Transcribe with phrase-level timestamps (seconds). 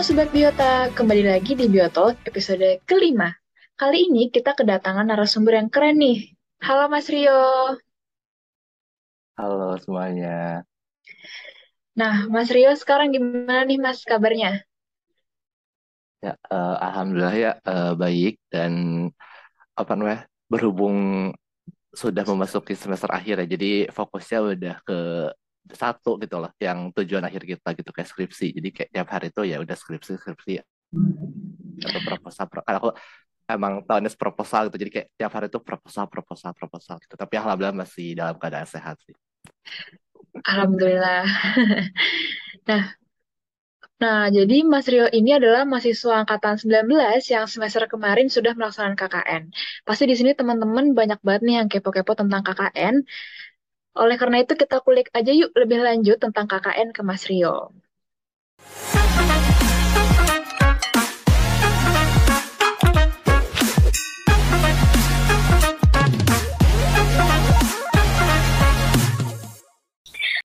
[0.00, 3.36] Halo Sobat Biota, kembali lagi di Biotalk episode kelima.
[3.76, 6.32] Kali ini kita kedatangan narasumber yang keren nih.
[6.64, 7.76] Halo Mas Rio.
[9.36, 10.64] Halo semuanya.
[11.92, 14.64] Nah, Mas Rio sekarang gimana nih Mas kabarnya?
[16.24, 19.04] Ya, uh, alhamdulillah ya uh, baik dan
[19.76, 21.28] apa namanya berhubung
[21.92, 24.98] sudah memasuki semester akhir ya, jadi fokusnya udah ke
[25.68, 28.46] satu gitu loh, yang tujuan akhir kita gitu kayak skripsi.
[28.56, 30.52] Jadi kayak tiap hari itu ya udah skripsi skripsi
[31.84, 32.44] atau proposal.
[32.50, 32.90] Karena aku
[33.50, 37.14] emang tahunnya proposal gitu, jadi kayak tiap hari itu proposal proposal proposal gitu.
[37.14, 39.14] Tapi alhamdulillah masih dalam keadaan sehat sih.
[40.46, 41.26] Alhamdulillah.
[42.68, 42.94] nah,
[44.00, 49.42] Nah, jadi Mas Rio ini adalah mahasiswa angkatan 19 yang semester kemarin sudah melaksanakan KKN.
[49.84, 53.04] Pasti di sini teman-teman banyak banget nih yang kepo-kepo tentang KKN.
[53.90, 57.74] Oleh karena itu kita kulik aja yuk lebih lanjut tentang KKN ke Mas Rio.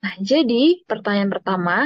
[0.01, 1.85] Nah, jadi pertanyaan pertama,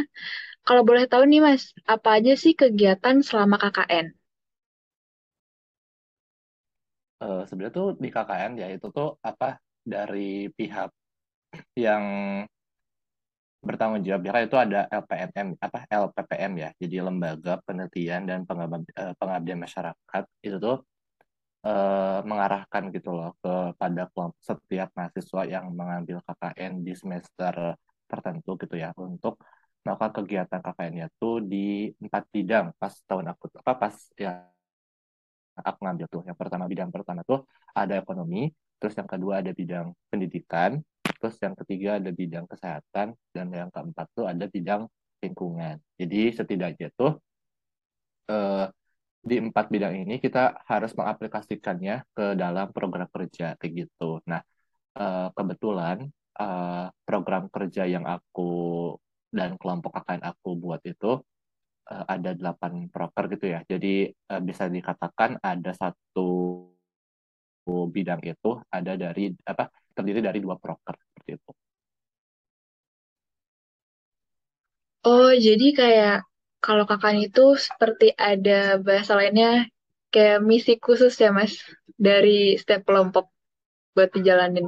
[0.63, 4.15] kalau boleh tahu nih Mas, apa aja sih kegiatan selama KKN?
[7.19, 10.87] Uh, eh, sebenarnya tuh di KKN ya itu tuh apa dari pihak
[11.73, 12.03] yang
[13.59, 16.69] bertanggung jawab ya itu ada LPMM apa LPPM ya.
[16.79, 20.23] Jadi lembaga penelitian dan eh, pengabdian masyarakat.
[20.39, 20.77] Itu tuh
[21.67, 24.07] uh, mengarahkan gitu loh kepada
[24.39, 27.75] setiap mahasiswa yang mengambil KKN di semester
[28.07, 28.95] tertentu gitu ya.
[28.95, 29.43] Untuk
[29.83, 34.47] melakukan kegiatan KKN itu di empat bidang pas tahun aku apa pas ya
[35.59, 36.21] aku ngambil tuh.
[36.27, 37.43] Yang pertama bidang pertama tuh
[37.75, 40.79] ada ekonomi terus yang kedua ada bidang pendidikan
[41.19, 44.87] terus yang ketiga ada bidang kesehatan dan yang keempat tuh ada bidang
[45.23, 47.19] lingkungan jadi setidaknya tuh
[48.31, 48.65] eh,
[49.19, 54.41] di empat bidang ini kita harus mengaplikasikannya ke dalam program kerja kayak gitu nah
[54.97, 56.07] eh, kebetulan
[56.39, 58.95] eh, program kerja yang aku
[59.29, 61.21] dan kelompok KKN aku buat itu
[61.89, 63.59] uh, ada delapan proker gitu ya.
[63.65, 66.29] Jadi uh, bisa dikatakan ada satu
[67.69, 71.51] bidang itu ada dari apa terdiri dari dua proker seperti itu.
[75.03, 76.17] Oh, jadi kayak
[76.59, 79.67] kalau KKN itu seperti ada bahasa lainnya
[80.11, 81.55] kayak misi khusus ya, Mas,
[81.95, 83.31] dari setiap kelompok
[83.95, 84.67] buat dijalanin.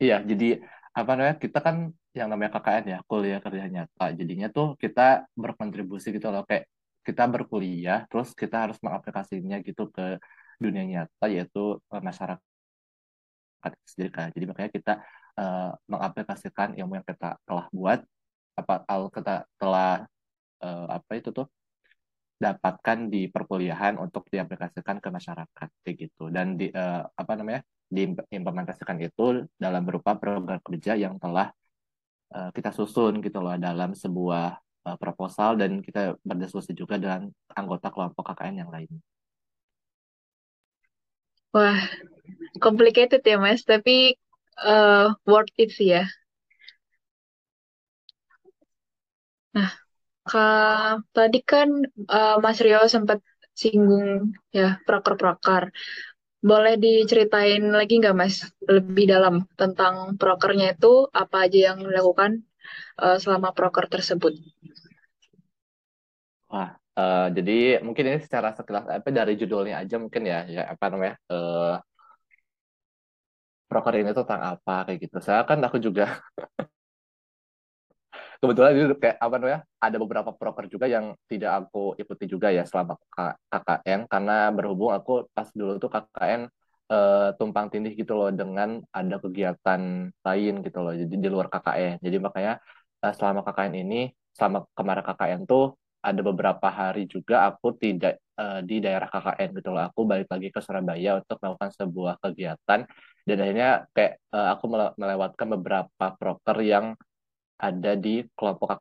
[0.00, 0.64] Iya, jadi
[0.96, 6.10] apa namanya kita kan yang namanya KKN ya kuliah kerja nyata jadinya tuh kita berkontribusi
[6.10, 6.66] gitu loh kayak
[7.06, 10.18] kita berkuliah terus kita harus mengaplikasinya gitu ke
[10.58, 12.49] dunia nyata yaitu masyarakat
[13.84, 14.92] sendiri kan jadi makanya kita
[15.36, 18.00] uh, mengaplikasikan ilmu yang kita telah buat
[18.56, 20.04] apa kalau kita telah
[20.64, 21.46] uh, apa itu tuh
[22.40, 27.60] dapatkan di perkuliahan untuk diaplikasikan ke masyarakat kayak gitu dan di uh, apa namanya
[27.90, 31.52] diimplementasikan itu dalam berupa program kerja yang telah
[32.32, 34.56] uh, kita susun gitu loh dalam sebuah
[34.88, 38.88] uh, proposal dan kita berdiskusi juga dengan anggota kelompok KKN yang lain.
[41.54, 41.80] Wah,
[42.64, 44.14] complicated ya Mas, tapi
[44.70, 46.02] uh, worth it sih ya.
[49.54, 49.70] Nah,
[50.30, 51.68] Kak, tadi kan
[52.14, 53.18] uh, Mas Rio sempat
[53.62, 54.08] singgung
[54.58, 55.64] ya proker-proker.
[56.50, 58.36] Boleh diceritain lagi nggak Mas
[58.76, 62.32] lebih dalam tentang prokernya itu apa aja yang dilakukan
[63.02, 64.34] uh, selama proker tersebut?
[66.98, 71.14] Uh, jadi mungkin ini secara sekilas apa dari judulnya aja mungkin ya, ya apa namanya
[71.32, 71.78] uh,
[73.70, 75.16] proker ini tentang apa kayak gitu.
[75.22, 76.18] Saya kan aku juga
[78.40, 82.64] kebetulan itu kayak apa namanya ada beberapa proker juga yang tidak aku ikuti juga ya
[82.64, 82.96] selama
[83.52, 86.48] KKN karena berhubung aku pas dulu tuh KKN
[86.88, 91.52] uh, eh, tumpang tindih gitu loh dengan ada kegiatan lain gitu loh jadi di luar
[91.52, 92.52] KKN jadi makanya
[93.04, 94.00] uh, selama KKN ini
[94.32, 99.68] selama kemarin KKN tuh ada beberapa hari juga aku tidak uh, di daerah KKN gitu
[99.72, 102.80] loh aku balik lagi ke Surabaya untuk melakukan sebuah kegiatan
[103.28, 104.64] dan akhirnya kayak uh, aku
[104.96, 106.96] melewatkan beberapa proker yang
[107.60, 108.80] ada di kelompok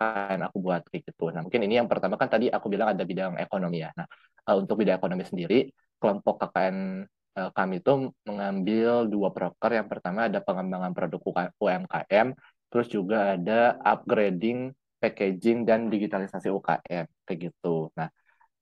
[0.00, 1.28] KKN aku buat kayak gitu.
[1.28, 3.92] Nah, mungkin ini yang pertama kan tadi aku bilang ada bidang ekonomi ya.
[3.92, 4.08] Nah,
[4.48, 5.68] uh, untuk bidang ekonomi sendiri,
[6.00, 7.04] kelompok KKN
[7.36, 9.70] uh, kami itu mengambil dua proker.
[9.76, 11.20] Yang pertama ada pengembangan produk
[11.60, 12.32] UMKM,
[12.72, 17.88] terus juga ada upgrading, packaging dan digitalisasi UKM kayak gitu.
[17.96, 18.12] Nah,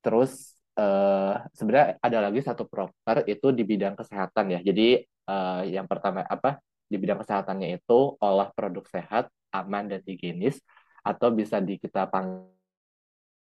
[0.00, 4.60] terus uh, sebenarnya ada lagi satu proker itu di bidang kesehatan ya.
[4.62, 6.62] Jadi uh, yang pertama apa?
[6.88, 10.56] di bidang kesehatannya itu olah produk sehat, aman dan higienis
[11.04, 12.48] atau bisa di kita panggil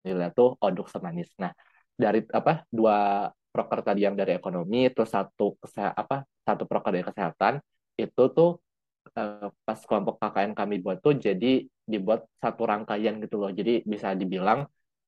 [0.07, 1.31] nilai tuh odok semanis.
[1.39, 1.51] Nah,
[1.95, 7.61] dari apa dua proker tadi yang dari ekonomi terus satu apa satu proker dari kesehatan
[8.01, 8.59] itu tuh
[9.19, 13.51] uh, pas kelompok KKN kami buat tuh jadi dibuat satu rangkaian gitu loh.
[13.53, 14.65] Jadi bisa dibilang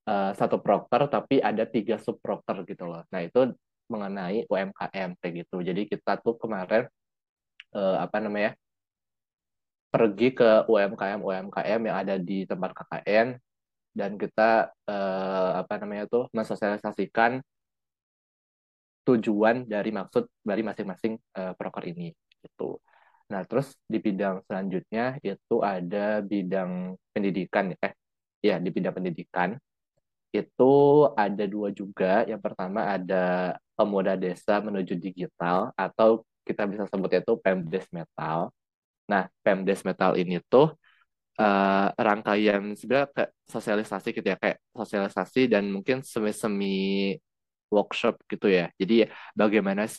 [0.09, 3.03] uh, satu proker tapi ada tiga sub proker gitu loh.
[3.12, 3.53] Nah, itu
[3.89, 5.61] mengenai UMKM kayak gitu.
[5.61, 6.89] Jadi kita tuh kemarin
[7.77, 8.53] uh, apa namanya?
[9.95, 13.39] pergi ke UMKM UMKM yang ada di tempat KKN
[13.95, 17.39] dan kita uh, apa namanya tuh mensosialisasikan
[19.06, 22.11] tujuan dari maksud dari masing-masing uh, proker ini
[22.43, 22.83] gitu.
[23.34, 27.92] Nah, terus di bidang selanjutnya itu ada bidang pendidikan eh
[28.38, 29.58] ya di bidang pendidikan
[30.31, 30.75] itu
[31.19, 32.22] ada dua juga.
[32.31, 38.54] Yang pertama ada pemuda desa menuju digital atau kita bisa sebutnya itu Pemdes Metal.
[39.10, 40.70] Nah, Pemdes Metal ini tuh
[41.42, 47.19] uh, rangkaian sebenarnya kayak sosialisasi gitu ya, kayak sosialisasi dan mungkin semi-semi
[47.75, 48.70] workshop gitu ya.
[48.78, 49.90] Jadi bagaimana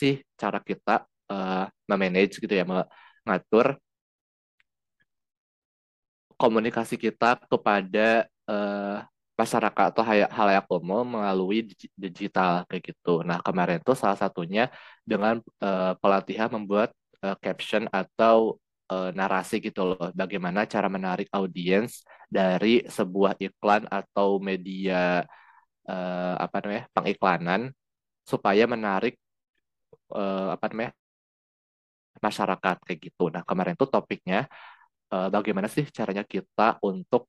[0.00, 3.80] sih cara kita uh, memanage gitu ya, mengatur
[6.36, 9.06] komunikasi kita kepada uh,
[9.38, 11.64] masyarakat atau halayak umum melalui
[11.96, 13.24] digital kayak gitu.
[13.24, 14.68] Nah kemarin itu salah satunya
[15.02, 16.92] dengan uh, pelatihan membuat
[17.24, 18.60] uh, caption atau
[18.92, 20.12] uh, narasi gitu loh.
[20.12, 25.24] Bagaimana cara menarik audiens dari sebuah iklan atau media
[25.88, 27.60] uh, apa namanya pengiklanan
[28.22, 29.16] supaya menarik
[30.14, 30.92] uh, apa namanya
[32.20, 33.32] masyarakat kayak gitu.
[33.32, 34.50] Nah kemarin itu topiknya
[35.12, 37.28] uh, bagaimana sih caranya kita untuk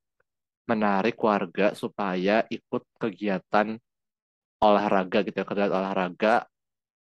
[0.68, 3.75] menarik warga supaya ikut kegiatan
[4.63, 6.47] olahraga gitu ya, kegiatan olahraga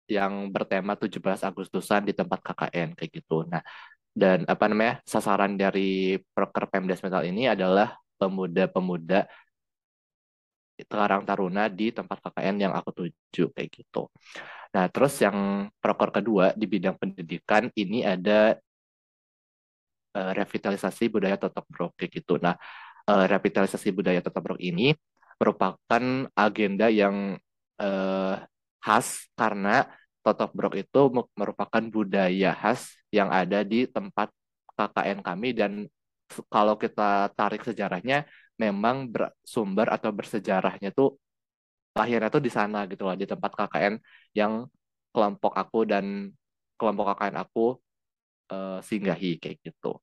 [0.06, 3.42] yang bertema 17 Agustusan di tempat KKN kayak gitu.
[3.48, 3.64] Nah,
[4.12, 4.94] dan apa namanya?
[5.04, 9.28] sasaran dari proker Pemdes Metal ini adalah pemuda-pemuda
[10.84, 14.12] Karang Taruna di tempat KKN yang aku tuju kayak gitu.
[14.76, 18.60] Nah, terus yang proker kedua di bidang pendidikan ini ada
[20.12, 22.36] uh, revitalisasi budaya totok brok kayak gitu.
[22.36, 22.60] Nah,
[23.08, 24.92] uh, revitalisasi budaya totok brok ini
[25.40, 26.04] merupakan
[26.36, 27.40] agenda yang
[27.80, 28.34] uh,
[28.80, 29.88] khas karena
[30.20, 31.00] totok brok itu
[31.36, 34.28] merupakan budaya khas yang ada di tempat
[34.76, 35.72] KKN kami dan
[36.50, 38.26] kalau kita tarik sejarahnya
[38.56, 41.20] memang bersumber atau bersejarahnya tuh
[41.96, 43.94] lahirnya tuh di sana gitu loh di tempat KKN
[44.36, 44.68] yang
[45.12, 46.28] kelompok aku dan
[46.76, 47.80] kelompok KKN aku
[48.52, 49.96] uh, singgahi kayak gitu.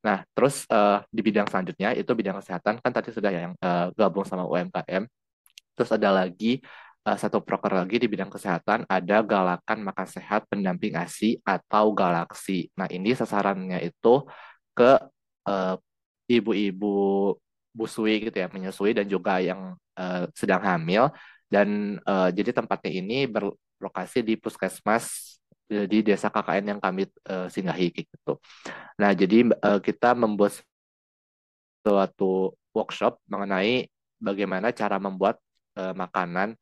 [0.00, 4.24] Nah, terus uh, di bidang selanjutnya itu bidang kesehatan kan tadi sudah yang uh, gabung
[4.24, 5.04] sama UMKM.
[5.76, 6.58] Terus ada lagi
[7.04, 12.72] uh, satu proker lagi di bidang kesehatan ada Galakan Makan Sehat Pendamping ASI atau Galaksi.
[12.80, 14.24] Nah, ini sasarannya itu
[14.72, 14.98] ke
[16.30, 17.34] ibu-ibu
[17.74, 21.10] busui gitu ya, menyusui dan juga yang uh, sedang hamil
[21.50, 25.36] dan uh, jadi tempatnya ini berlokasi di puskesmas
[25.70, 28.42] di desa KKN yang kami uh, singgahi gitu.
[28.98, 30.58] Nah, jadi uh, kita membuat
[31.86, 33.86] suatu workshop mengenai
[34.18, 35.38] bagaimana cara membuat
[35.78, 36.58] uh, makanan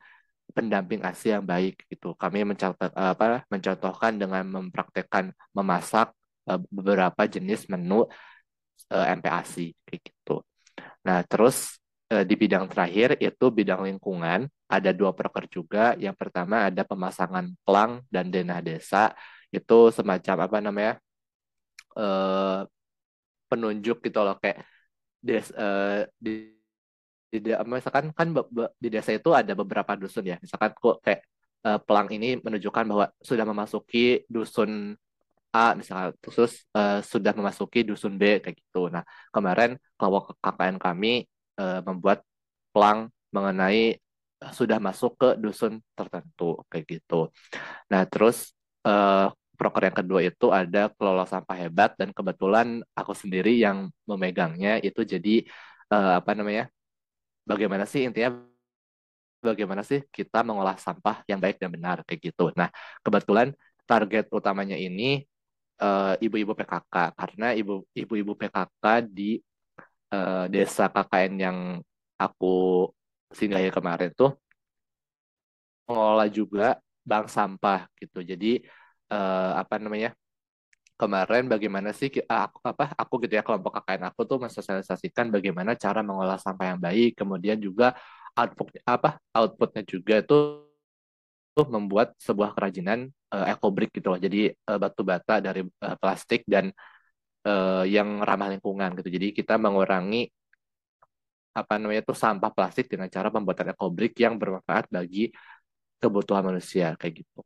[0.52, 2.12] pendamping ASI yang baik gitu.
[2.16, 6.12] Kami mencatat apa mencontohkan dengan mempraktekkan memasak
[6.72, 8.08] beberapa jenis menu
[8.92, 10.42] uh, MPASI kayak gitu.
[11.04, 11.78] Nah, terus
[12.12, 15.96] uh, di bidang terakhir itu bidang lingkungan ada dua proker juga.
[15.96, 19.12] Yang pertama ada pemasangan pelang dan denah desa
[19.48, 20.94] itu semacam apa namanya
[21.96, 22.68] uh,
[23.48, 24.60] penunjuk gitu loh kayak
[25.24, 26.52] des, uh, di,
[27.32, 28.28] di, misalkan kan
[28.76, 31.24] di desa itu ada beberapa dusun ya misalkan kok kayak
[31.58, 34.94] pelang ini menunjukkan bahwa sudah memasuki dusun
[35.58, 38.86] A misalnya terus uh, sudah memasuki dusun B kayak gitu.
[38.94, 39.02] Nah
[39.34, 41.26] kemarin kelompok KKN kami
[41.58, 42.22] uh, membuat
[42.70, 43.98] pelang mengenai
[44.44, 47.34] uh, sudah masuk ke dusun tertentu kayak gitu.
[47.90, 48.54] Nah terus
[48.86, 54.78] uh, proker yang kedua itu ada kelola sampah hebat dan kebetulan aku sendiri yang memegangnya
[54.78, 55.42] itu jadi
[55.90, 56.70] uh, apa namanya
[57.42, 58.38] bagaimana sih intinya
[59.42, 62.54] bagaimana sih kita mengolah sampah yang baik dan benar kayak gitu.
[62.54, 62.70] Nah
[63.02, 63.50] kebetulan
[63.88, 65.26] target utamanya ini
[65.80, 69.38] uh, ibu-ibu PKK karena ibu ibu-ibu PKK di
[70.12, 71.58] uh, desa KKN yang
[72.18, 72.88] aku
[73.32, 74.34] singgahi kemarin tuh
[75.88, 78.20] mengelola juga bank sampah gitu.
[78.20, 78.60] Jadi
[79.12, 80.12] uh, apa namanya?
[80.98, 86.02] Kemarin bagaimana sih aku apa aku gitu ya kelompok KKN aku tuh mensosialisasikan bagaimana cara
[86.02, 87.94] mengolah sampah yang baik, kemudian juga
[88.34, 90.67] output apa outputnya juga tuh
[91.66, 94.20] membuat sebuah kerajinan uh, ekobrik gitu loh.
[94.20, 96.70] Jadi uh, batu bata dari uh, plastik dan
[97.48, 99.08] uh, yang ramah lingkungan gitu.
[99.10, 100.30] Jadi kita mengurangi
[101.56, 105.34] apa namanya itu sampah plastik dengan cara pembuatan ekobrik yang bermanfaat bagi
[105.98, 107.40] kebutuhan manusia kayak gitu.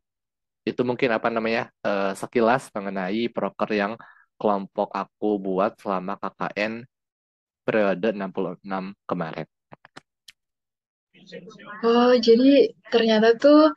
[0.62, 3.92] Itu mungkin apa namanya uh, sekilas mengenai proker yang
[4.37, 6.85] kelompok aku buat selama KKN
[7.62, 9.49] periode 66 kemarin.
[11.87, 13.71] Oh, jadi ternyata tuh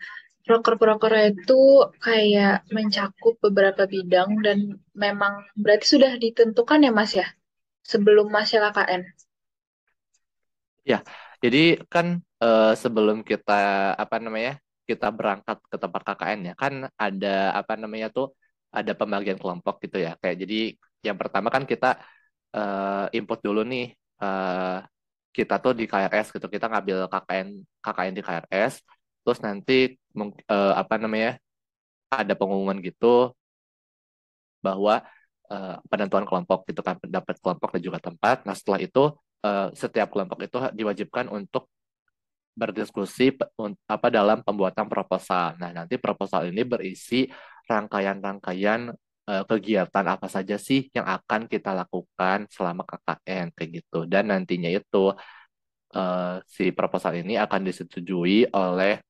[0.45, 7.27] proker-proker itu kayak mencakup beberapa bidang dan memang berarti sudah ditentukan ya Mas ya?
[7.81, 9.01] Sebelum Mas KKN.
[10.85, 11.01] Ya,
[11.41, 17.57] jadi kan uh, sebelum kita apa namanya kita berangkat ke tempat KKN ya kan ada
[17.57, 18.37] apa namanya tuh
[18.69, 20.13] ada pembagian kelompok gitu ya.
[20.21, 20.59] Kayak jadi
[21.01, 21.97] yang pertama kan kita
[22.53, 24.85] uh, input dulu nih uh,
[25.33, 26.45] kita tuh di KRS gitu.
[26.45, 27.47] Kita ngambil KKN
[27.81, 28.73] KKN di KRS
[29.25, 31.41] terus nanti uh, apa namanya
[32.13, 33.33] ada pengumuman gitu
[34.61, 35.01] bahwa
[35.49, 39.09] uh, penentuan kelompok gitu kan pendapat kelompok dan juga tempat nah setelah itu
[39.41, 41.73] uh, setiap kelompok itu diwajibkan untuk
[42.55, 43.35] berdiskusi
[43.83, 45.59] apa dalam pembuatan proposal.
[45.59, 47.27] Nah, nanti proposal ini berisi
[47.67, 54.07] rangkaian-rangkaian kegiatan apa saja sih yang akan kita lakukan selama KKN kayak gitu.
[54.07, 55.11] Dan nantinya itu
[55.97, 59.01] uh, si proposal ini akan disetujui oleh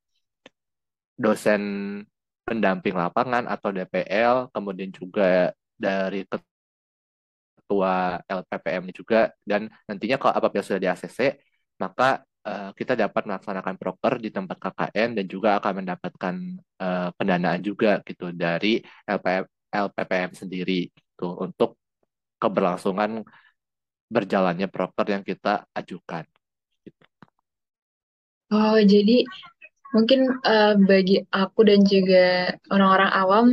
[1.16, 1.62] dosen
[2.46, 6.24] pendamping lapangan atau DPL, kemudian juga dari
[7.66, 11.42] ketua LPPM juga dan nantinya kalau apabila sudah di ACC
[11.82, 16.36] maka uh, kita dapat melaksanakan proker di tempat KKN dan juga akan mendapatkan
[16.80, 18.80] uh, pendanaan juga gitu dari
[19.10, 19.44] LPM,
[19.74, 21.82] LPPM sendiri gitu untuk
[22.38, 23.26] keberlangsungan
[24.08, 26.24] berjalannya proker yang kita ajukan.
[26.86, 27.04] Gitu.
[28.54, 29.26] Oh, jadi
[29.94, 33.46] Mungkin uh, bagi aku dan juga orang-orang awam,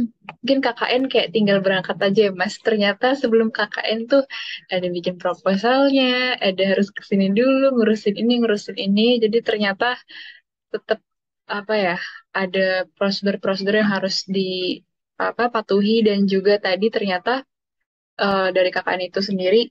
[0.42, 2.58] mungkin KKN kayak tinggal berangkat aja ya Mas.
[2.58, 4.22] Ternyata sebelum KKN tuh
[4.72, 9.22] ada bikin proposalnya, ada harus ke sini dulu, ngurusin ini, ngurusin ini.
[9.22, 9.98] Jadi ternyata
[10.72, 10.98] tetap
[11.46, 11.96] apa ya,
[12.32, 14.80] ada prosedur-prosedur yang harus di
[15.20, 17.44] apa patuhi dan juga tadi ternyata
[18.18, 19.70] uh, dari KKN itu sendiri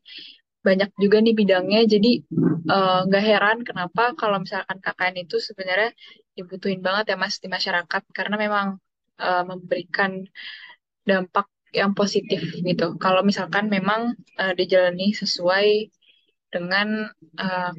[0.61, 2.21] banyak juga nih bidangnya jadi
[2.69, 5.89] eh, nggak uh, heran kenapa kalau misalkan KKN itu sebenarnya
[6.37, 8.67] dibutuhin banget ya mas di masyarakat karena memang
[9.19, 10.23] uh, memberikan
[11.03, 15.91] dampak yang positif gitu kalau misalkan memang uh, dijalani sesuai
[16.51, 17.07] dengan
[17.39, 17.71] uh,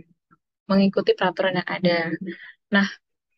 [0.68, 1.98] mengikuti peraturan yang ada
[2.72, 2.88] nah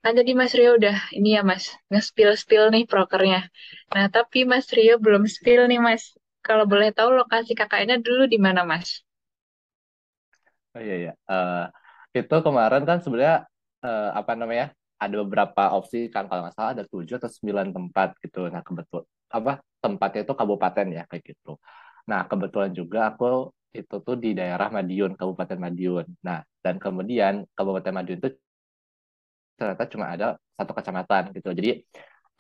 [0.04, 3.50] kan tadi Mas Rio udah ini ya Mas nge-spill-spill nih prokernya
[3.90, 8.37] nah tapi Mas Rio belum spill nih Mas kalau boleh tahu lokasi KKN-nya dulu di
[8.37, 9.00] mana Mas?
[10.76, 11.12] Oh iya iya.
[11.25, 11.73] Uh,
[12.12, 13.49] itu kemarin kan sebenarnya
[13.80, 14.76] uh, apa namanya?
[15.04, 18.40] Ada beberapa opsi kan kalau nggak salah ada tujuh atau sembilan tempat gitu.
[18.52, 19.02] Nah kebetul
[19.34, 19.52] apa
[19.84, 21.50] tempatnya itu kabupaten ya kayak gitu.
[22.11, 26.06] Nah kebetulan juga aku itu tuh di daerah Madiun, Kabupaten Madiun.
[26.26, 28.30] Nah dan kemudian Kabupaten Madiun itu
[29.58, 31.49] ternyata cuma ada satu kecamatan gitu.
[31.54, 31.70] Jadi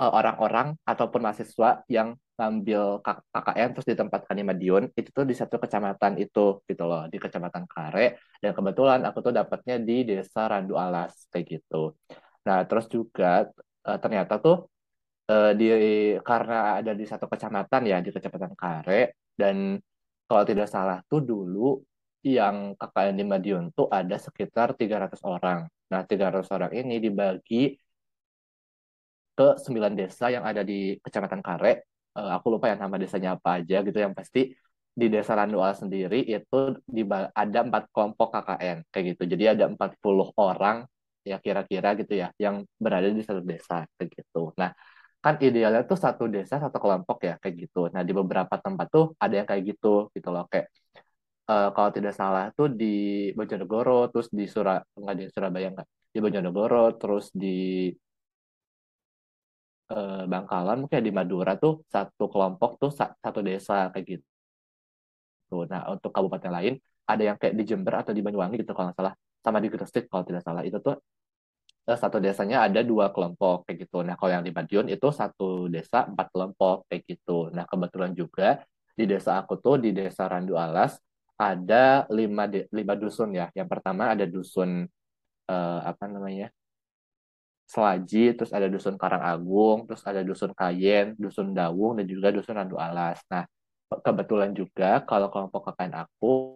[0.02, 2.98] eh, orang-orang ataupun mahasiswa yang ngambil
[3.30, 7.64] KKN terus ditempatkan di Madiun itu tuh di satu kecamatan itu gitu loh di kecamatan
[7.70, 11.94] Kare dan kebetulan aku tuh dapatnya di desa Randu Alas kayak gitu
[12.44, 13.48] nah terus juga
[13.88, 14.68] uh, ternyata tuh
[15.32, 15.66] uh, di
[16.20, 19.80] karena ada di satu kecamatan ya di kecamatan Kare dan
[20.28, 21.80] kalau tidak salah tuh dulu
[22.24, 25.68] yang KKN di Madiun tuh ada sekitar 300 orang.
[25.92, 27.76] Nah 300 orang ini dibagi
[29.36, 31.72] ke sembilan desa yang ada di Kecamatan Kare.
[32.16, 34.54] Uh, aku lupa ya nama desanya apa aja gitu yang pasti
[34.94, 36.58] di desa Randual sendiri itu
[37.34, 39.22] ada empat kelompok KKN kayak gitu.
[39.28, 40.86] Jadi ada 40 orang
[41.30, 44.38] ya kira-kira gitu ya yang berada di satu desa kayak gitu.
[44.60, 44.70] Nah
[45.24, 47.78] kan idealnya tuh satu desa satu kelompok ya kayak gitu.
[47.94, 50.44] Nah di beberapa tempat tuh ada yang kayak gitu gitu loh.
[50.52, 50.66] Kayak
[51.50, 52.86] uh, kalau tidak salah tuh di
[53.36, 57.46] Bojonegoro terus di Surab nggak di Surabaya nggak di Bojonegoro terus di
[59.92, 65.56] eh, Bangkalan mungkin di Madura tuh satu kelompok tuh satu desa kayak gitu.
[65.70, 66.74] Nah untuk kabupaten lain
[67.10, 69.14] ada yang kayak di Jember atau di Banyuwangi gitu kalau nggak salah
[69.44, 70.96] sama di Gresik kalau tidak salah itu tuh
[71.90, 74.00] eh, satu desanya ada dua kelompok kayak gitu.
[74.00, 77.52] Nah kalau yang di Madiun itu satu desa empat kelompok kayak gitu.
[77.52, 78.64] Nah kebetulan juga
[78.96, 80.96] di desa aku tuh di desa Randu Alas
[81.36, 83.52] ada lima lima dusun ya.
[83.52, 84.88] Yang pertama ada dusun
[85.50, 86.48] uh, apa namanya
[87.64, 92.76] Selaji, terus ada dusun Karangagung, terus ada dusun Kayen, dusun Dawung, dan juga dusun Randu
[92.76, 93.24] Alas.
[93.32, 93.48] Nah,
[94.04, 96.53] kebetulan juga kalau kelompok KKN aku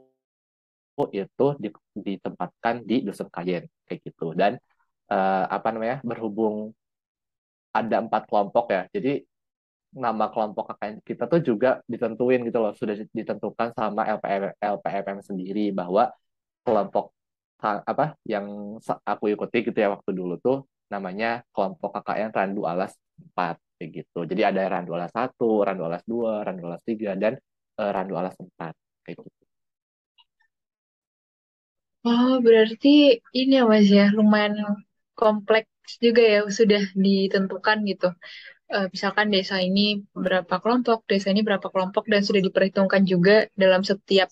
[1.15, 1.47] itu
[1.95, 4.35] ditempatkan di dusun Kayen kayak gitu.
[4.35, 4.59] Dan
[5.13, 6.75] uh, apa namanya berhubung
[7.79, 9.23] ada empat kelompok ya, jadi
[9.95, 15.73] nama kelompok KKN kita tuh juga ditentuin gitu loh, sudah ditentukan sama LPM, LPMM sendiri
[15.73, 16.13] bahwa
[16.65, 17.17] kelompok
[17.63, 22.95] apa yang aku ikuti gitu ya waktu dulu tuh namanya kelompok KKN Randu Alas
[23.35, 24.19] 4 kayak gitu.
[24.31, 27.33] Jadi ada Randu Alas 1, Randu Alas 2, Randu Alas 3 dan
[27.81, 28.73] uh, Randu Alas 4
[29.05, 29.48] kayak gitu.
[32.07, 32.89] Oh, berarti
[33.39, 34.55] ini ya Mas ya, lumayan
[35.19, 38.07] kompleks juga ya, sudah ditentukan gitu.
[38.75, 39.81] Uh, misalkan desa ini
[40.27, 44.29] berapa kelompok, desa ini berapa kelompok, dan sudah diperhitungkan juga dalam setiap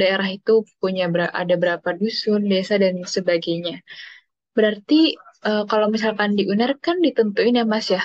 [0.00, 3.74] daerah itu punya ber ada berapa dusun, desa, dan sebagainya.
[4.56, 5.14] Berarti
[5.48, 8.02] uh, kalau misalkan di UNER kan ditentuin ya Mas ya.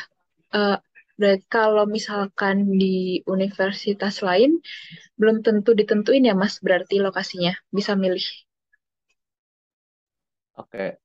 [0.54, 0.78] Uh,
[1.20, 4.52] berarti kalau misalkan di universitas lain
[5.20, 8.26] belum tentu ditentuin ya Mas, berarti lokasinya bisa milih.
[10.56, 11.00] Oke,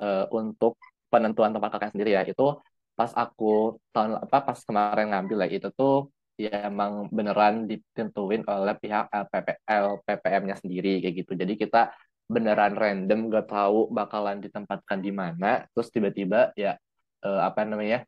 [0.00, 0.78] uh, untuk
[1.12, 2.46] penentuan tempat KKN sendiri ya itu
[2.94, 8.74] pas aku tahun apa pas kemarin ngambil ya itu tuh ya emang beneran ditentuin oleh
[8.78, 11.32] pihak LPP, LPPM-nya sendiri kayak gitu.
[11.38, 11.94] Jadi kita
[12.26, 16.74] beneran random gak tahu bakalan ditempatkan di mana terus tiba-tiba ya
[17.22, 18.02] uh, apa namanya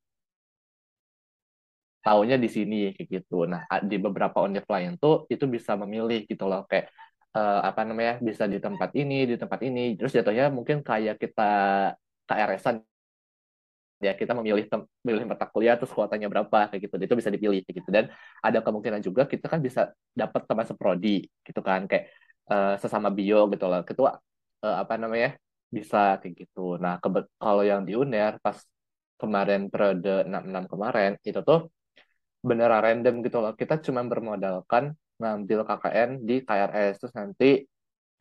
[2.06, 3.50] tahunya di sini kayak gitu.
[3.50, 6.86] Nah, di beberapa univ lain tuh itu bisa memilih gitu loh kayak
[7.36, 9.94] uh, apa namanya bisa di tempat ini, di tempat ini.
[9.98, 11.50] Terus jatuhnya mungkin kayak kita
[12.26, 12.76] KRS-an
[13.96, 14.68] ya kita memilih
[15.00, 16.94] memilih mata kuliah terus kuotanya berapa kayak gitu.
[16.96, 17.90] Itu bisa dipilih kayak gitu.
[17.92, 18.04] Dan
[18.40, 21.84] ada kemungkinan juga kita kan bisa dapat teman seprodi gitu kan.
[21.90, 22.04] Kayak
[22.52, 23.80] uh, sesama bio gitu loh.
[23.84, 24.10] Ketua
[24.64, 25.36] uh, apa namanya
[25.68, 26.80] bisa kayak gitu.
[26.80, 26.96] Nah
[27.40, 28.56] kalau yang di UNER pas
[29.16, 31.72] kemarin periode 66 kemarin itu tuh
[32.44, 33.52] beneran random gitu loh.
[33.56, 37.64] Kita cuma bermodalkan ngambil KKN di KRS terus nanti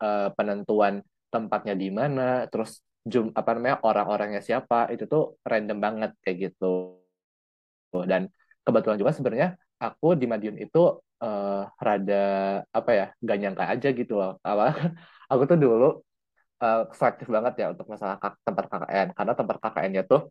[0.02, 6.10] uh, penentuan tempatnya di mana, terus jum apa namanya orang-orangnya siapa itu tuh random banget
[6.22, 6.98] kayak gitu.
[7.92, 8.28] Dan
[8.66, 12.24] kebetulan juga sebenarnya aku di Madiun itu uh, rada
[12.72, 14.32] apa ya gak nyangka aja gitu loh.
[14.42, 14.64] Apa
[15.32, 15.88] aku tuh dulu
[16.62, 20.22] uh, selektif banget ya untuk masalah tempat KKN karena tempat KKN-nya tuh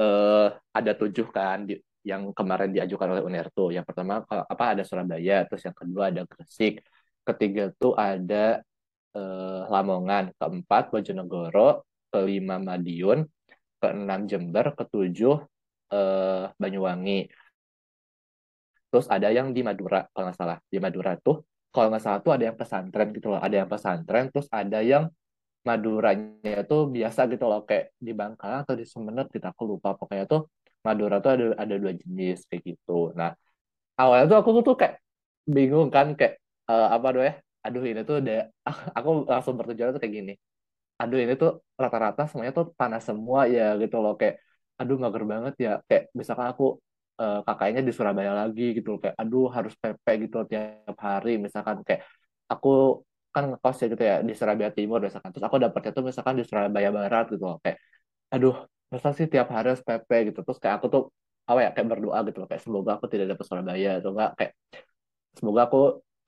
[0.00, 3.72] uh, ada tujuh kan di, yang kemarin diajukan oleh UNERTO.
[3.72, 6.84] Yang pertama apa ada Surabaya, terus yang kedua ada Gresik,
[7.24, 8.60] ketiga tuh ada
[9.16, 13.24] eh, Lamongan, keempat Bojonegoro, kelima Madiun,
[13.80, 15.36] keenam Jember, ketujuh
[15.90, 17.32] eh, Banyuwangi.
[18.92, 20.58] Terus ada yang di Madura kalau nggak salah.
[20.68, 21.42] Di Madura tuh
[21.74, 23.40] kalau nggak salah tuh ada yang pesantren gitu loh.
[23.42, 25.10] Ada yang pesantren, terus ada yang
[25.64, 30.28] Maduranya tuh biasa gitu loh kayak di Bangka atau di Sumeneb kita aku lupa pokoknya
[30.28, 30.52] tuh
[30.86, 32.92] Madura tuh ada ada dua jenis kayak gitu.
[33.18, 33.30] Nah
[34.00, 34.94] awalnya tuh aku tuh kayak
[35.54, 36.34] bingung kan kayak
[36.70, 37.32] uh, apa doh ya?
[37.66, 38.36] Aduh ini tuh udah
[38.98, 40.32] aku langsung bertujuan tuh kayak gini.
[41.00, 41.50] Aduh ini tuh
[41.82, 44.36] rata-rata semuanya tuh panas semua ya gitu loh kayak
[44.80, 46.64] aduh mager banget ya kayak misalkan aku
[47.22, 51.76] uh, kakaknya di Surabaya lagi gitu loh kayak aduh harus PP gitu tiap hari misalkan
[51.86, 52.02] kayak
[52.52, 52.68] aku
[53.34, 56.44] kan ngekos ya gitu ya di Surabaya Timur misalkan terus aku dapetnya tuh misalkan di
[56.48, 57.78] Surabaya Barat gitu loh kayak
[58.34, 58.54] aduh
[58.92, 60.40] masa sih tiap hari harus PP gitu.
[60.46, 61.02] Terus kayak aku tuh
[61.50, 62.48] apa ya kayak berdoa gitu loh.
[62.50, 63.90] Kayak semoga aku tidak dapat Surabaya.
[64.00, 64.52] Atau enggak kayak
[65.38, 65.78] semoga aku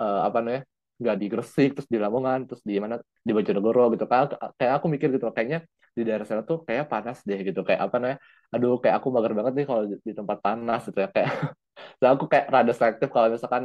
[0.02, 0.62] uh, apa namanya
[0.96, 4.04] nggak di Gresik terus di Lamongan terus di mana di Bojonegoro gitu.
[4.10, 4.24] Kayak
[4.58, 5.58] kayak aku mikir gitu loh, kayaknya
[5.96, 7.60] di daerah sana tuh kayak panas deh gitu.
[7.66, 8.18] Kayak apa namanya
[8.54, 11.08] aduh kayak aku mager banget nih kalau di, tempat panas gitu ya.
[11.14, 11.30] Kayak
[11.98, 13.64] so aku kayak rada selektif kalau misalkan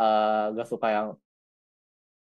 [0.00, 1.08] uh, gak suka yang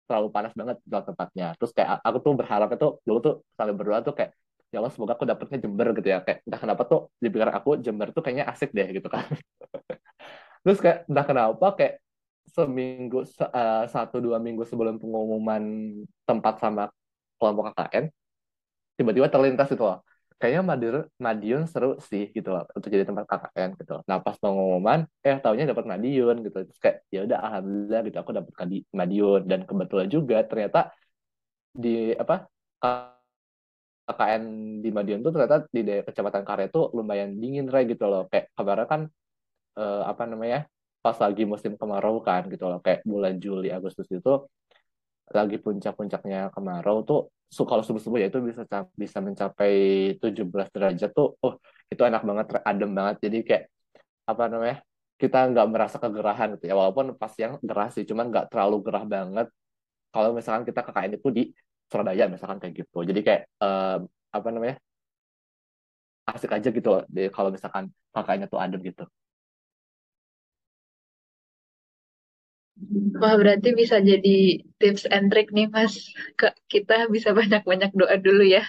[0.09, 1.47] terlalu panas banget di tempatnya.
[1.61, 4.33] Terus kayak aku tuh berharap itu dulu tuh sampai berdoa tuh kayak
[4.73, 6.19] ya Allah semoga aku dapetnya Jember gitu ya.
[6.25, 9.25] Kayak entah kenapa tuh di pikiran aku Jember tuh kayaknya asik deh gitu kan.
[10.63, 11.95] Terus kayak entah kenapa kayak
[12.49, 15.63] seminggu uh, satu dua minggu sebelum pengumuman
[16.25, 16.89] tempat sama
[17.39, 18.05] kelompok KKN
[18.99, 20.03] tiba-tiba terlintas itu loh.
[20.39, 25.03] Kayaknya Madiun, Madiun seru sih gitu loh untuk jadi tempat KKN gitu nah pas pengumuman
[25.27, 26.57] eh tahunya dapat Madiun gitu.
[26.67, 28.17] Terus kayak ya udah alhamdulillah gitu.
[28.23, 28.53] Aku dapat
[28.95, 29.41] Madiun.
[29.51, 30.81] Dan kebetulan juga ternyata
[31.75, 32.35] di apa
[34.09, 34.43] KKN
[34.81, 38.25] di Madiun tuh ternyata di daerah kecamatan Karya tuh lumayan dingin Ray gitu loh.
[38.33, 39.01] Kayak kabarnya kan
[39.77, 40.59] eh, apa namanya
[41.05, 42.81] pas lagi musim kemarau kan gitu loh.
[42.81, 44.49] Kayak bulan Juli Agustus itu
[45.29, 47.21] lagi puncak-puncaknya kemarau tuh
[47.53, 48.65] so, kalau subuh-subuh ya itu bisa
[48.97, 49.73] bisa mencapai
[50.21, 51.61] 17 derajat tuh oh
[51.93, 53.17] itu enak banget adem banget.
[53.29, 53.65] Jadi kayak
[54.29, 54.77] apa namanya
[55.21, 56.75] kita nggak merasa kegerahan gitu ya.
[56.81, 59.47] Walaupun pas yang gerah sih cuman nggak terlalu gerah banget.
[60.09, 61.43] Kalau misalkan kita KKN itu di
[61.91, 63.97] Surabaya misalkan kayak gitu jadi kayak uh,
[64.37, 64.77] apa namanya
[66.31, 67.03] asik aja gitu loh
[67.37, 69.05] kalau misalkan kakaknya tuh adem gitu
[73.19, 75.95] Wah, berarti bisa jadi tips and trick nih, Mas.
[76.39, 78.63] Ke kita bisa banyak-banyak doa dulu ya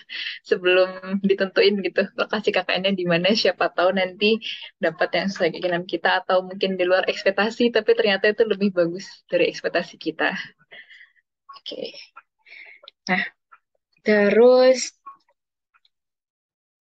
[0.49, 3.29] sebelum ditentuin gitu lokasi KKN-nya di mana.
[3.37, 4.41] Siapa tahu nanti
[4.81, 9.05] dapat yang sesuai keinginan kita atau mungkin di luar ekspektasi, tapi ternyata itu lebih bagus
[9.29, 10.33] dari ekspektasi kita.
[11.53, 11.93] Oke.
[11.93, 12.18] Okay.
[13.09, 13.23] Nah,
[14.05, 14.79] terus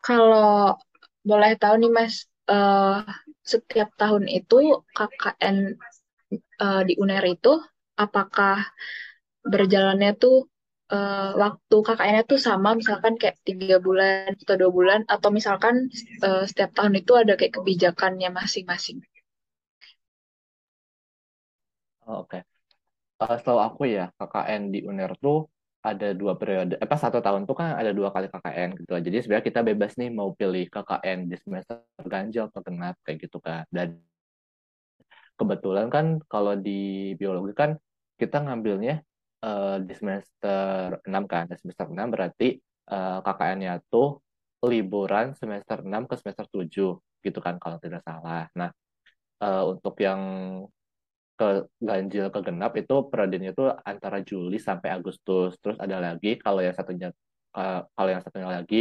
[0.06, 0.78] kalau
[1.28, 2.14] boleh tahu nih Mas,
[2.52, 2.96] eh,
[3.52, 4.56] setiap tahun itu
[4.96, 5.56] KKN
[6.64, 7.52] eh, di UNER itu
[8.04, 8.56] apakah
[9.52, 10.36] berjalannya tuh
[10.96, 15.74] eh, waktu KKN-nya tuh sama, misalkan kayak tiga bulan atau dua bulan, atau misalkan
[16.26, 18.98] eh, setiap tahun itu ada kayak kebijakannya masing-masing.
[22.10, 22.38] Oh, Oke,
[23.22, 25.38] Eh, setahu aku ya KKN di UNER tuh
[25.90, 28.92] ada dua periode, apa satu tahun tuh kan ada dua kali KKN gitu.
[29.01, 33.38] Jadi sebenarnya kita bebas nih mau pilih KKN di semester ganjil atau genap kayak gitu
[33.40, 33.64] kan.
[33.72, 33.98] Dan
[35.38, 37.70] kebetulan kan kalau di biologi kan
[38.20, 39.01] kita ngambilnya
[39.44, 41.44] eh, di semester 6 kan.
[41.51, 42.48] Di semester 6 berarti
[42.92, 44.20] eh, KKN-nya tuh
[44.66, 48.46] liburan semester 6 ke semester 7 gitu kan kalau tidak salah.
[48.59, 48.70] Nah,
[49.42, 50.20] eh, untuk yang
[51.38, 51.46] ke
[51.88, 55.51] ganjil ke genap itu periodenya itu antara Juli sampai Agustus.
[55.62, 57.09] Terus ada lagi kalau yang satunya
[57.96, 58.77] kalau yang satunya lagi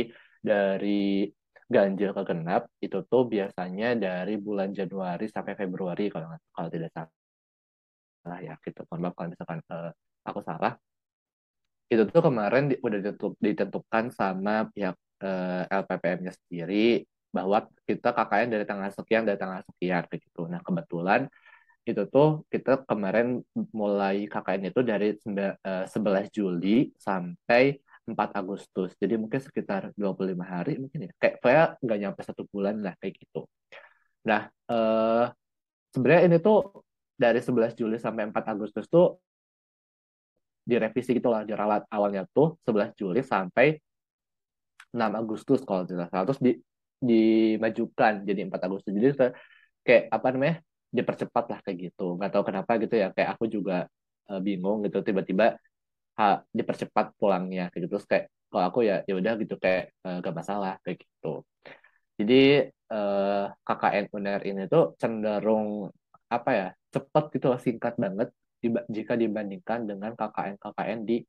[0.49, 1.29] dari
[1.67, 8.39] ganjil ke genap itu tuh biasanya dari bulan Januari sampai Februari kalau kalau tidak salah
[8.47, 8.79] ya gitu.
[8.89, 9.91] Mohon maaf kalau misalkan eh,
[10.27, 10.73] aku salah.
[11.87, 18.49] Itu tuh kemarin di- udah ditentu- ditentukan sama pihak eh, LPPM-nya sendiri bahwa kita KKN
[18.53, 20.41] dari tanggal sekian dari tanggal sekian kayak gitu.
[20.51, 21.21] Nah, kebetulan
[21.93, 23.39] itu tuh kita kemarin
[23.71, 28.95] mulai KKN itu dari sembe- eh, 11 Juli sampai 4 Agustus.
[28.95, 31.11] Jadi mungkin sekitar 25 hari mungkin ya.
[31.19, 33.47] Kayak saya nggak nyampe satu bulan lah kayak gitu.
[34.27, 35.25] Nah, eh,
[35.91, 36.83] sebenarnya ini tuh
[37.17, 39.19] dari 11 Juli sampai 4 Agustus tuh
[40.67, 43.79] direvisi gitu lah, diralat awalnya tuh 11 Juli sampai
[44.91, 46.27] 6 Agustus kalau tidak salah.
[46.27, 46.51] Terus di,
[46.99, 48.91] dimajukan jadi 4 Agustus.
[48.91, 49.15] Jadi
[49.85, 50.55] kayak apa namanya?
[50.91, 52.15] Dipercepat lah kayak gitu.
[52.17, 53.07] Nggak tahu kenapa gitu ya.
[53.15, 53.87] Kayak aku juga
[54.31, 55.55] uh, bingung gitu tiba-tiba
[56.17, 57.93] ha, dipercepat pulangnya kayak gitu.
[57.99, 61.43] Terus kayak kalau aku ya ya udah gitu kayak uh, gak masalah kayak gitu.
[62.17, 65.91] Jadi uh, KKN UNER ini tuh cenderung
[66.27, 68.29] apa ya cepat gitu singkat banget
[68.89, 71.23] jika dibandingkan dengan KKN-KKN di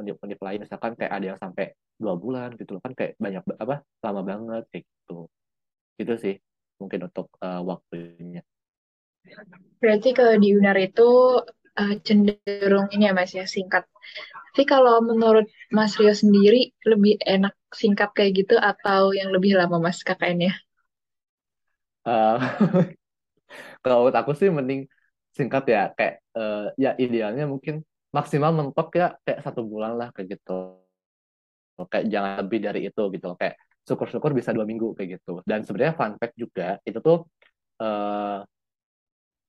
[0.00, 4.20] univ-univ lain misalkan kayak ada yang sampai dua bulan gitu kan kayak banyak apa lama
[4.24, 5.28] banget kayak gitu
[6.00, 6.34] gitu sih
[6.80, 8.42] mungkin untuk uh, waktunya
[9.80, 11.08] Berarti kalau di UNER itu
[11.76, 13.84] uh, cenderung ini ya Mas ya, singkat.
[14.50, 19.76] Tapi kalau menurut Mas Rio sendiri, lebih enak singkat kayak gitu atau yang lebih lama
[19.76, 20.56] Mas KKN-nya?
[22.06, 22.36] uh,
[23.84, 24.86] kalau menurut aku sih mending
[25.30, 30.38] singkat ya kayak uh, ya idealnya mungkin maksimal mentok ya kayak satu bulan lah kayak
[30.38, 30.82] gitu
[31.86, 33.56] kayak jangan lebih dari itu gitu kayak
[33.88, 35.40] syukur-syukur bisa dua minggu kayak gitu.
[35.44, 37.26] Dan sebenarnya fun fact juga itu tuh
[37.82, 38.44] uh,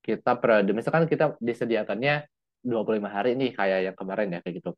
[0.02, 2.26] kita periode misalkan kita disediakannya
[2.62, 4.70] 25 hari nih kayak yang kemarin ya kayak gitu.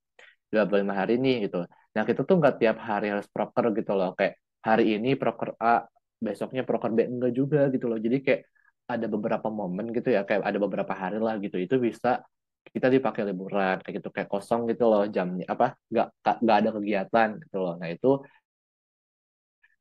[0.52, 1.66] 25 hari nih gitu.
[1.94, 4.12] Nah kita tuh nggak tiap hari harus proker gitu loh.
[4.18, 5.84] Kayak hari ini proker A
[6.20, 7.98] besoknya proker B enggak juga gitu loh.
[7.98, 8.40] Jadi kayak
[8.84, 11.56] ada beberapa momen gitu ya kayak ada beberapa hari lah gitu.
[11.56, 12.20] Itu bisa
[12.64, 14.08] kita dipakai liburan kayak gitu.
[14.14, 16.06] Kayak kosong gitu loh jamnya apa nggak
[16.44, 17.74] nggak ada kegiatan gitu loh.
[17.80, 18.08] Nah itu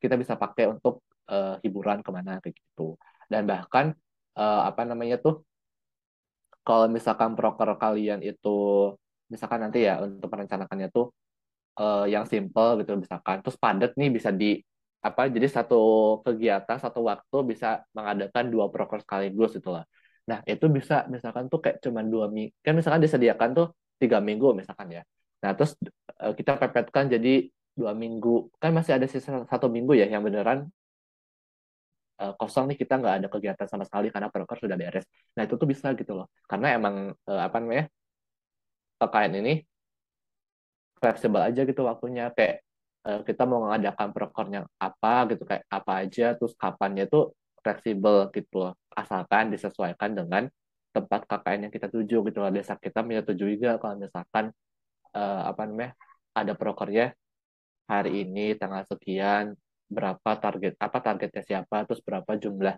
[0.03, 0.99] kita bisa pakai untuk
[1.31, 2.99] uh, hiburan ke mana kayak gitu.
[3.31, 3.95] Dan bahkan
[4.35, 5.47] uh, apa namanya tuh
[6.67, 8.91] kalau misalkan proker kalian itu
[9.31, 11.11] misalkan nanti ya untuk merencanakannya tuh
[11.79, 14.59] uh, yang simple gitu misalkan terus padat nih bisa di
[15.03, 15.81] apa jadi satu
[16.23, 19.83] kegiatan satu waktu bisa mengadakan dua proker sekaligus gitu lah.
[20.31, 23.67] Nah itu bisa misalkan tuh kayak cuma dua minggu kan misalkan disediakan tuh
[23.99, 25.03] tiga minggu misalkan ya.
[25.43, 25.75] Nah terus
[26.39, 28.49] kita pepetkan jadi dua minggu.
[28.62, 30.69] Kan masih ada sisa satu minggu ya yang beneran
[32.21, 35.05] uh, kosong nih kita nggak ada kegiatan sama sekali karena proker sudah beres.
[35.36, 37.86] Nah itu tuh bisa gitu loh, karena emang uh, apa namanya
[39.01, 39.53] PKN ini
[41.01, 42.29] fleksibel aja gitu waktunya.
[42.31, 42.63] Kayak
[43.07, 47.33] uh, kita mau mengadakan prokernya apa gitu kayak apa aja terus kapannya itu
[47.63, 50.51] fleksibel gitu loh, asalkan disesuaikan dengan
[50.93, 52.51] tempat KKN yang kita tuju gitu loh.
[52.53, 54.53] Desa kita menyetujui juga kalau misalkan
[55.15, 55.91] uh, apa namanya
[56.33, 57.13] ada prokernya
[57.91, 59.53] hari ini tanggal sekian
[59.91, 62.75] berapa target apa targetnya siapa terus berapa jumlah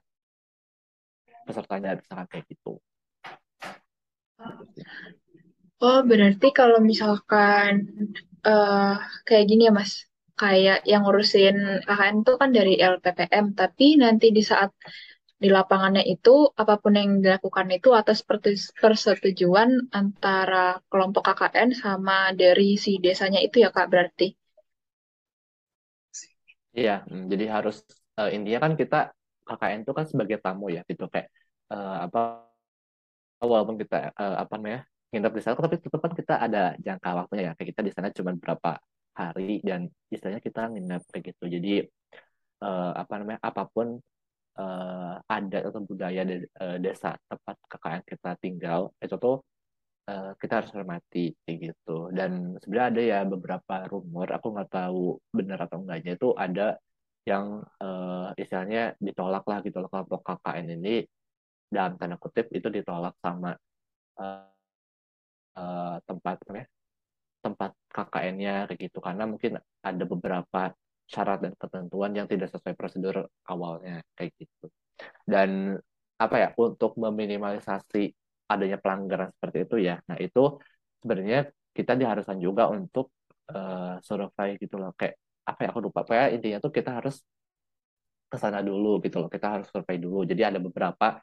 [1.45, 2.81] pesertanya misalkan kayak gitu.
[5.85, 7.71] Oh, berarti kalau misalkan
[8.41, 14.33] uh, kayak gini ya Mas, kayak yang ngurusin KKN itu kan dari LPPM, tapi nanti
[14.33, 14.73] di saat
[15.35, 18.23] di lapangannya itu apa pun yang dilakukan itu atas
[18.81, 24.31] persetujuan antara kelompok KKN sama dari si desanya itu ya Kak berarti.
[26.79, 27.75] Iya, hmm, jadi harus
[28.19, 28.95] uh, intinya kan kita
[29.47, 31.03] KKN itu kan sebagai tamu ya gitu.
[31.13, 31.27] Kayak
[31.71, 32.19] uh, apa
[33.43, 37.43] walaupun kita uh, apa namanya nginep di sana tapi tetap kan kita ada jangka waktunya
[37.47, 37.53] ya.
[37.55, 38.71] Kayak kita di sana cuma berapa
[39.15, 41.43] hari dan istilahnya kita nginep kayak gitu.
[41.55, 41.71] Jadi
[42.65, 43.87] uh, apa namanya apa pun
[44.59, 46.35] uh, adat atau budaya de
[46.83, 49.39] desa tempat KKN kita tinggal itu tuh
[50.09, 52.09] uh, kita harus hormati kayak gitu.
[52.13, 56.77] Dan sebenarnya ada ya beberapa rumor aku nggak tahu benar atau enggaknya itu ada
[57.25, 61.05] yang uh, istilahnya ditolak lah gitu kelompok KKN ini.
[61.65, 63.57] Dalam tanda kutip itu ditolak sama
[64.21, 64.49] uh,
[65.57, 66.65] uh, tempat ya,
[67.41, 69.01] tempat KKN-nya kayak gitu.
[69.01, 70.71] Karena mungkin ada beberapa
[71.05, 74.69] syarat dan ketentuan yang tidak sesuai prosedur awalnya kayak gitu.
[75.25, 75.75] Dan
[76.15, 79.95] apa ya untuk meminimalisasi adanya pelanggaran seperti itu ya.
[80.09, 80.61] Nah itu
[81.01, 83.11] sebenarnya kita diharuskan juga untuk
[83.51, 84.93] uh, survei gitu loh.
[84.95, 86.01] Kayak apa ya aku lupa.
[86.07, 87.21] Kayak intinya tuh kita harus
[88.31, 89.29] ke sana dulu gitu loh.
[89.29, 90.23] Kita harus survei dulu.
[90.23, 91.19] Jadi ada beberapa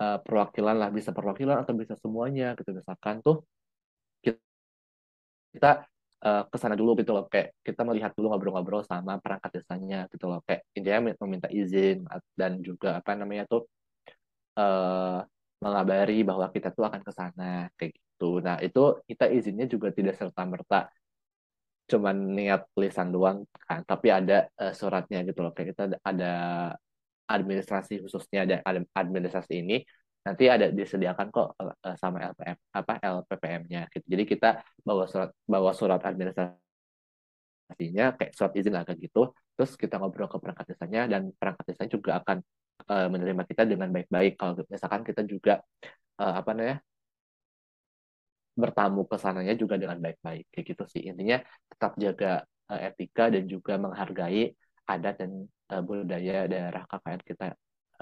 [0.00, 0.90] uh, perwakilan lah.
[0.90, 2.72] Bisa perwakilan atau bisa semuanya gitu.
[2.72, 3.44] Misalkan tuh
[4.24, 4.40] kita,
[5.54, 5.70] kita
[6.24, 7.28] uh, ke sana dulu gitu loh.
[7.28, 10.40] Kayak kita melihat dulu ngobrol-ngobrol sama perangkat desanya gitu loh.
[10.48, 13.68] Kayak intinya meminta izin dan juga apa namanya tuh
[14.58, 15.20] uh,
[15.60, 18.40] mengabari bahwa kita tuh akan ke sana kayak gitu.
[18.40, 20.88] Nah, itu kita izinnya juga tidak serta merta
[21.90, 25.50] cuman niat tulisan doang kan, tapi ada uh, suratnya gitu loh.
[25.50, 26.32] Kayak kita ada
[27.30, 28.56] administrasi khususnya ada
[28.94, 29.76] administrasi ini
[30.20, 34.06] nanti ada disediakan kok uh, sama LPM apa LPPM-nya gitu.
[34.06, 34.48] Jadi kita
[34.86, 36.60] bawa surat bawa surat administrasinya
[38.18, 39.32] kayak surat izin lah gitu.
[39.56, 42.38] Terus kita ngobrol ke perangkat desanya dan perangkat desanya juga akan
[42.86, 44.38] uh, menerima kita dengan baik-baik.
[44.40, 45.60] Kalau misalkan kita juga
[46.20, 46.78] uh, apa namanya
[48.56, 51.02] bertamu ke sananya juga dengan baik-baik kayak gitu sih.
[51.08, 51.40] Intinya
[51.70, 54.52] tetap jaga uh, etika dan juga menghargai
[54.84, 57.46] adat dan uh, budaya daerah KKN kita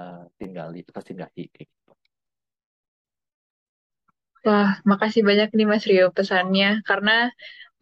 [0.01, 1.93] uh, tinggali atau singgahi kayak gitu.
[4.47, 7.29] Wah, makasih banyak nih Mas Rio pesannya karena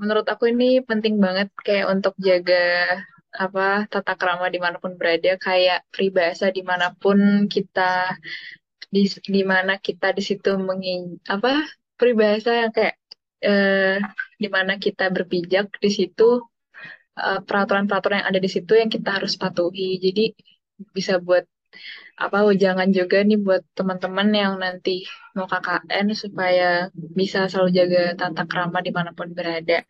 [0.00, 3.00] menurut aku ini penting banget kayak untuk jaga
[3.44, 7.18] apa tata krama di mana pun berada kayak peribahasa di mana pun
[7.54, 8.16] kita
[8.94, 9.02] di
[9.36, 11.02] di mana kita di situ menging
[11.34, 11.50] apa
[11.98, 12.94] peribahasa yang kayak
[13.46, 13.98] eh,
[14.42, 16.22] di mana kita berpijak di situ
[17.20, 20.22] eh, peraturan-peraturan yang ada di situ yang kita harus patuhi jadi
[20.96, 21.44] bisa buat
[22.16, 25.04] apa jangan juga nih buat teman-teman yang nanti
[25.36, 29.84] mau KKN supaya bisa selalu jaga tata krama di mana pun berada.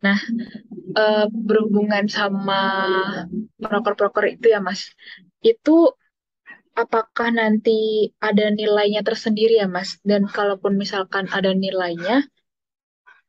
[0.00, 0.18] Nah,
[0.96, 2.62] uh, berhubungan sama
[3.60, 4.88] proker-proker itu ya Mas,
[5.44, 5.92] itu
[6.72, 10.00] apakah nanti ada nilainya tersendiri ya Mas?
[10.00, 12.24] Dan kalaupun misalkan ada nilainya,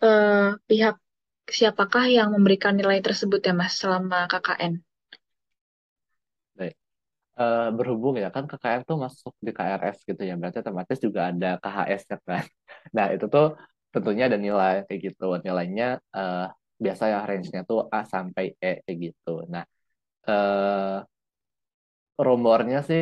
[0.04, 0.96] uh, pihak
[1.52, 4.80] siapakah yang memberikan nilai tersebut ya Mas selama KKN?
[7.42, 11.58] uh, berhubung ya kan KKN tuh masuk di KRS gitu ya berarti otomatis juga ada
[11.64, 12.46] KHS ya kan
[12.96, 13.58] nah itu tuh
[13.94, 16.48] tentunya ada nilai kayak gitu nilainya uh,
[16.86, 19.46] biasa ya range-nya tuh A sampai E kayak gitu.
[19.54, 19.64] Nah
[20.30, 20.98] uh,
[22.26, 23.02] rumornya sih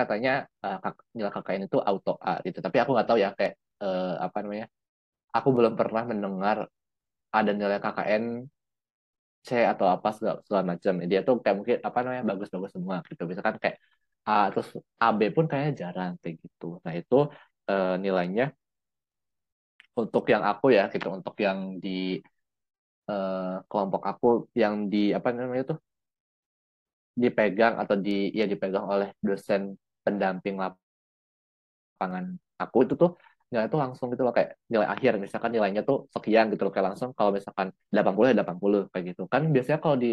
[0.00, 0.30] katanya
[0.64, 0.78] uh,
[1.16, 2.58] nilai KKN itu auto A gitu.
[2.64, 4.66] Tapi aku nggak tahu ya kayak uh, apa namanya
[5.36, 6.56] aku belum pernah mendengar
[7.30, 8.24] ada nilai KKN
[9.46, 10.92] C atau apa segala, segala macam.
[11.10, 13.22] Dia tuh kayak mungkin apa namanya bagus-bagus semua gitu.
[13.30, 13.78] Misalkan kayak
[14.26, 16.82] A terus AB pun kayaknya jarang kayak gitu.
[16.82, 17.30] Nah itu
[17.70, 18.50] uh, nilainya
[19.94, 21.08] untuk yang aku ya gitu.
[21.14, 22.18] Untuk yang di
[23.10, 25.78] uh, kelompok aku yang di apa namanya tuh
[27.16, 29.72] dipegang atau di ya dipegang oleh dosen
[30.04, 32.24] pendamping lapangan
[32.60, 33.10] aku itu tuh
[33.50, 36.86] nilai itu langsung gitu loh kayak nilai akhir misalkan nilainya tuh sekian gitu loh kayak
[36.92, 40.08] langsung kalau misalkan 80 ya 80 kayak gitu kan biasanya kalau di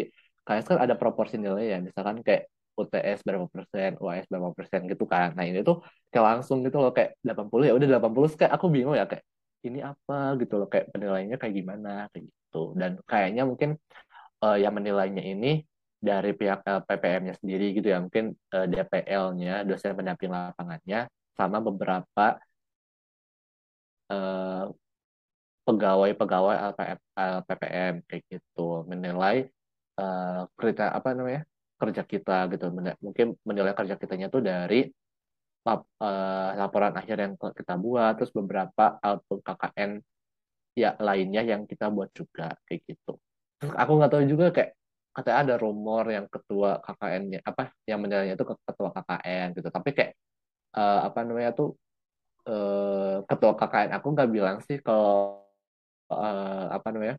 [0.46, 2.42] KS kan ada proporsi nilai ya misalkan kayak
[2.74, 5.30] UTS berapa persen, UAS berapa persen gitu kan.
[5.38, 5.76] Nah ini tuh
[6.10, 9.24] kayak langsung gitu loh kayak 80 ya udah 80 kayak aku bingung ya kayak
[9.66, 12.43] ini apa gitu loh kayak penilaiannya kayak gimana kayak gitu.
[12.74, 13.76] Dan kayaknya mungkin
[14.44, 15.62] uh, yang menilainya ini
[16.04, 17.98] dari pihak LPPM-nya sendiri gitu ya.
[17.98, 22.38] Mungkin uh, DPL-nya dosen pendamping lapangannya sama beberapa
[24.12, 24.64] Eh,
[25.64, 26.56] pegawai-pegawai
[27.16, 28.84] LPPM kayak gitu.
[28.84, 29.48] Menilai
[29.96, 31.42] uh, kerja apa namanya
[31.80, 32.68] kerja kita gitu.
[33.00, 34.92] Mungkin menilai kerja kitanya tuh dari
[35.64, 40.04] lap, uh, laporan akhir yang kita buat terus beberapa output KKN
[40.74, 43.14] ya lainnya yang kita buat juga kayak gitu.
[43.62, 44.70] Terus aku nggak tahu juga kayak
[45.14, 49.68] katanya ada rumor yang ketua KKN-nya apa yang menilainya itu ketua KKN gitu.
[49.70, 50.12] Tapi kayak
[50.74, 51.78] uh, apa namanya tuh
[52.50, 55.46] uh, ketua KKN aku nggak bilang sih kalau
[56.10, 57.16] uh, apa namanya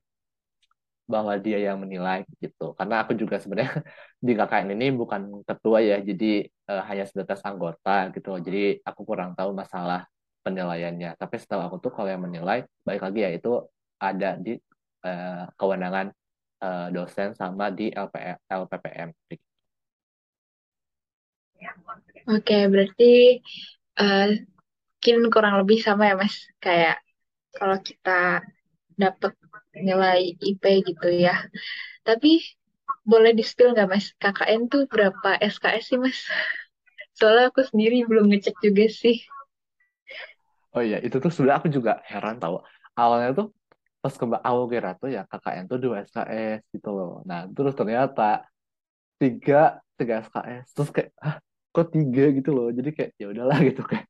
[1.06, 2.74] bahwa dia yang menilai gitu.
[2.78, 3.72] Karena aku juga sebenarnya
[4.26, 8.36] di KKN ini bukan ketua ya jadi uh, hanya sebatas anggota gitu.
[8.42, 10.10] Jadi aku kurang tahu masalah
[10.46, 11.18] penilaiannya.
[11.18, 13.66] Tapi setahu aku tuh kalau yang menilai, baik lagi ya itu
[13.98, 14.54] ada di
[15.02, 16.14] uh, kewenangan
[16.62, 19.10] uh, dosen sama di LPM, LPPM.
[22.26, 23.42] Oke, berarti
[23.98, 24.30] uh,
[25.06, 26.50] mungkin kurang lebih sama ya Mas.
[26.58, 26.98] Kayak
[27.54, 28.42] kalau kita
[28.98, 29.38] dapat
[29.78, 31.46] nilai IP gitu ya.
[32.02, 32.42] Tapi
[33.06, 34.06] boleh di-spill nggak Mas?
[34.18, 36.18] KKN tuh berapa SKS sih Mas?
[37.18, 39.22] Soalnya aku sendiri belum ngecek juga sih.
[40.76, 42.60] Oh iya, itu tuh sudah aku juga heran tahu.
[43.00, 43.48] Awalnya tuh
[44.04, 47.12] pas ke aku kira tuh ya KKN tuh dua SKS gitu loh.
[47.30, 48.44] Nah terus ternyata
[49.22, 50.66] tiga tiga SKS.
[50.76, 51.36] Terus kayak, ah
[51.74, 52.68] kok tiga gitu loh.
[52.76, 54.06] Jadi kayak ya udahlah gitu kayak.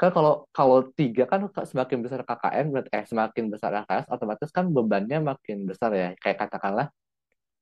[0.00, 5.18] kan kalau kalau tiga kan semakin besar KKN eh semakin besar SKS otomatis kan bebannya
[5.22, 6.08] makin besar ya.
[6.18, 6.90] Kayak katakanlah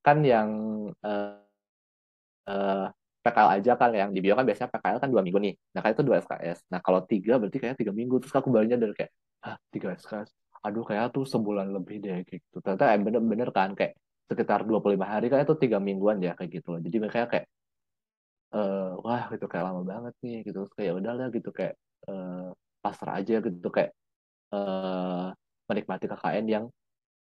[0.01, 0.49] kan yang
[1.05, 1.37] uh,
[2.49, 2.89] uh,
[3.21, 5.55] PKL aja kan yang di bio kan biasanya PKL kan dua minggu nih.
[5.77, 6.59] Nah kan itu dua SKS.
[6.73, 8.17] Nah kalau tiga berarti kayak tiga minggu.
[8.25, 9.13] Terus aku barunya dari kayak,
[9.45, 10.33] ah tiga SKS.
[10.65, 12.57] Aduh kayak tuh sebulan lebih deh gitu.
[12.65, 13.93] Ternyata eh, bener-bener kan kayak
[14.31, 16.81] sekitar 25 hari kan itu tiga mingguan ya kayak gitu loh.
[16.81, 17.47] Jadi mereka kayak,
[18.57, 20.65] uh, wah gitu kayak lama banget nih gitu.
[20.65, 21.75] Terus kayak ya udahlah gitu kayak
[22.09, 22.49] uh,
[22.81, 23.93] pasrah aja gitu kayak
[24.57, 25.29] uh,
[25.69, 26.65] menikmati KKN yang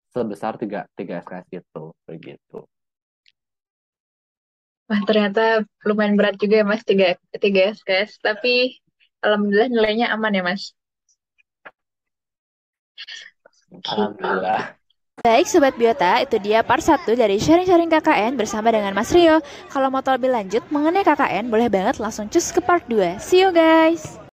[0.09, 2.65] sebesar tiga tiga SKS gitu kayak gitu.
[4.89, 8.17] Wah, ternyata lumayan berat juga ya Mas, 3, 3 SKS.
[8.25, 8.81] Tapi
[9.21, 10.73] Alhamdulillah nilainya aman ya Mas.
[13.69, 14.73] Alhamdulillah.
[15.19, 19.43] Baik Sobat Biota, itu dia part 1 dari sharing-sharing KKN bersama dengan Mas Rio.
[19.67, 23.19] Kalau mau tahu lebih lanjut mengenai KKN, boleh banget langsung cus ke part 2.
[23.19, 24.28] See you guys!